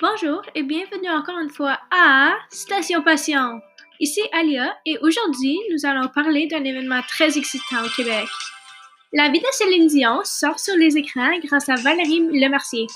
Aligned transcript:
Bonjour 0.00 0.42
et 0.54 0.62
bienvenue 0.62 1.10
encore 1.10 1.40
une 1.40 1.50
fois 1.50 1.76
à 1.90 2.36
Station 2.50 3.02
Passion. 3.02 3.60
Ici 3.98 4.20
Alia 4.32 4.76
et 4.86 4.96
aujourd'hui 5.02 5.58
nous 5.72 5.84
allons 5.84 6.06
parler 6.06 6.46
d'un 6.46 6.62
événement 6.62 7.00
très 7.08 7.36
excitant 7.36 7.84
au 7.84 7.88
Québec. 7.88 8.28
La 9.12 9.28
vie 9.28 9.40
de 9.40 9.46
Céline 9.50 9.88
Dion 9.88 10.20
sort 10.22 10.60
sur 10.60 10.76
les 10.76 10.96
écrans 10.96 11.36
grâce 11.42 11.68
à 11.68 11.74
Valérie 11.74 12.28
Lemercier. 12.32 12.86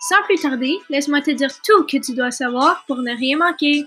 Sans 0.00 0.20
plus 0.24 0.40
tarder, 0.40 0.76
laisse-moi 0.90 1.20
te 1.20 1.30
dire 1.30 1.52
tout 1.62 1.84
que 1.84 2.04
tu 2.04 2.16
dois 2.16 2.32
savoir 2.32 2.84
pour 2.88 2.96
ne 2.96 3.16
rien 3.16 3.38
manquer. 3.38 3.86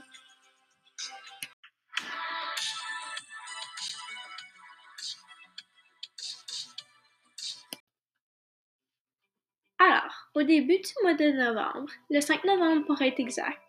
Au 10.36 10.44
début 10.44 10.78
du 10.78 10.92
mois 11.04 11.14
de 11.14 11.32
novembre, 11.32 11.92
le 12.10 12.22
5 12.22 12.44
novembre 12.44 12.86
pour 12.86 13.02
être 13.02 13.20
exact, 13.20 13.62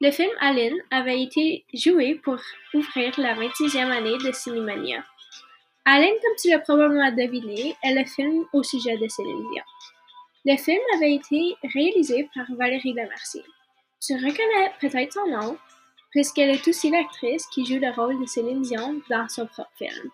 le 0.00 0.10
film 0.10 0.30
Aline 0.40 0.76
avait 0.90 1.22
été 1.22 1.64
joué 1.72 2.16
pour 2.16 2.38
ouvrir 2.74 3.18
la 3.18 3.34
26e 3.34 3.90
année 3.90 4.18
de 4.18 4.30
Cinémania. 4.32 5.04
Aline, 5.86 6.14
comme 6.22 6.36
tu 6.42 6.50
l'as 6.50 6.58
probablement 6.58 7.10
deviné, 7.12 7.76
est 7.82 7.94
le 7.94 8.04
film 8.04 8.44
au 8.52 8.62
sujet 8.62 8.98
de 8.98 9.08
Céline 9.08 9.44
Dion. 9.52 9.64
Le 10.44 10.56
film 10.56 10.80
avait 10.96 11.14
été 11.14 11.54
réalisé 11.72 12.28
par 12.34 12.44
Valérie 12.56 12.92
Lemercier. 12.92 13.42
Tu 14.00 14.14
reconnais 14.14 14.72
peut-être 14.80 15.12
son 15.12 15.26
nom, 15.28 15.56
puisqu'elle 16.10 16.50
est 16.50 16.68
aussi 16.68 16.90
l'actrice 16.90 17.46
qui 17.46 17.64
joue 17.64 17.80
le 17.80 17.90
rôle 17.94 18.20
de 18.20 18.26
Céline 18.26 18.62
Dion 18.62 19.00
dans 19.08 19.28
son 19.28 19.46
propre 19.46 19.70
film. 19.76 20.10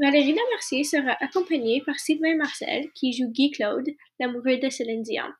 Valérie 0.00 0.32
Lemercier 0.34 0.84
sera 0.84 1.16
accompagnée 1.20 1.82
par 1.84 1.98
Sylvain 1.98 2.36
Marcel, 2.36 2.90
qui 2.92 3.12
joue 3.12 3.28
Guy 3.28 3.50
Claude, 3.50 3.88
l'amoureux 4.18 4.56
de 4.56 4.68
Céline 4.68 5.02
Dion. 5.02 5.32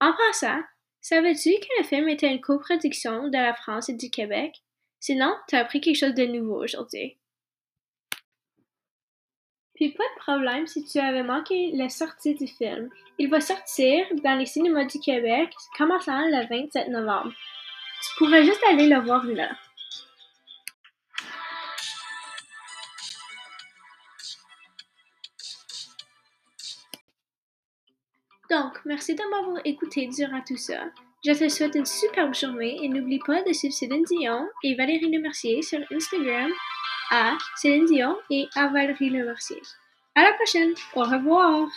En 0.00 0.12
passant, 0.12 0.60
savais-tu 1.00 1.50
que 1.50 1.78
le 1.78 1.84
film 1.84 2.08
était 2.08 2.30
une 2.30 2.40
coproduction 2.40 3.28
de 3.28 3.36
la 3.36 3.54
France 3.54 3.88
et 3.88 3.94
du 3.94 4.10
Québec? 4.10 4.54
Sinon, 4.98 5.34
tu 5.48 5.56
as 5.56 5.60
appris 5.60 5.80
quelque 5.80 5.98
chose 5.98 6.14
de 6.14 6.26
nouveau 6.26 6.62
aujourd'hui. 6.62 7.18
Puis 9.74 9.92
pas 9.92 10.04
de 10.04 10.20
problème 10.20 10.66
si 10.66 10.84
tu 10.84 10.98
avais 10.98 11.22
manqué 11.22 11.70
la 11.72 11.88
sortie 11.88 12.34
du 12.34 12.46
film. 12.46 12.90
Il 13.18 13.30
va 13.30 13.40
sortir 13.40 14.06
dans 14.22 14.36
les 14.36 14.44
cinémas 14.44 14.84
du 14.84 15.00
Québec 15.00 15.54
commençant 15.78 16.26
le 16.26 16.46
27 16.46 16.88
novembre. 16.88 17.32
Tu 18.02 18.18
pourrais 18.18 18.44
juste 18.44 18.62
aller 18.68 18.88
le 18.88 19.00
voir 19.00 19.24
là. 19.24 19.50
Donc, 28.50 28.80
merci 28.84 29.14
de 29.14 29.22
m'avoir 29.30 29.60
écouté 29.64 30.08
durant 30.08 30.40
tout 30.46 30.56
ça. 30.56 30.84
Je 31.24 31.32
te 31.32 31.48
souhaite 31.48 31.74
une 31.74 31.86
superbe 31.86 32.34
journée 32.34 32.78
et 32.82 32.88
n'oublie 32.88 33.20
pas 33.24 33.42
de 33.42 33.52
suivre 33.52 33.74
Céline 33.74 34.04
Dion 34.04 34.48
et 34.64 34.74
Valérie 34.74 35.10
Lemercier 35.10 35.62
sur 35.62 35.78
Instagram 35.92 36.50
à 37.10 37.36
Céline 37.56 37.84
Dion 37.84 38.16
et 38.30 38.48
à 38.56 38.68
Valérie 38.68 39.10
Lemercier. 39.10 39.60
À 40.16 40.22
la 40.22 40.32
prochaine. 40.32 40.72
Au 40.96 41.02
revoir. 41.02 41.68